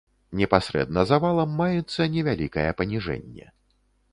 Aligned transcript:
Непасрэдна 0.39 1.03
за 1.09 1.19
валам 1.25 1.53
маецца 1.61 2.07
невялікае 2.15 2.67
паніжэнне. 2.81 3.45